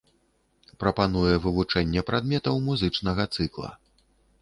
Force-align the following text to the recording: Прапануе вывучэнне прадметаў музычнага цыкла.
Прапануе 0.83 1.35
вывучэнне 1.45 2.01
прадметаў 2.09 2.55
музычнага 2.73 3.31
цыкла. 3.37 3.69